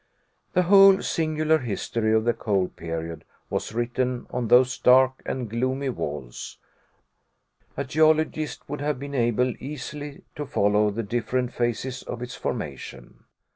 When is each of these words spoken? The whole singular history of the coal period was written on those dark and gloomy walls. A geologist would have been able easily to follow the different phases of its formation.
The 0.53 0.63
whole 0.63 1.03
singular 1.03 1.59
history 1.59 2.11
of 2.15 2.23
the 2.25 2.33
coal 2.33 2.69
period 2.69 3.23
was 3.51 3.71
written 3.71 4.25
on 4.31 4.47
those 4.47 4.79
dark 4.79 5.21
and 5.27 5.47
gloomy 5.47 5.89
walls. 5.89 6.57
A 7.77 7.83
geologist 7.83 8.67
would 8.67 8.81
have 8.81 8.97
been 8.97 9.13
able 9.13 9.53
easily 9.59 10.23
to 10.35 10.47
follow 10.47 10.89
the 10.89 11.03
different 11.03 11.53
phases 11.53 12.01
of 12.01 12.23
its 12.23 12.33
formation. 12.33 13.25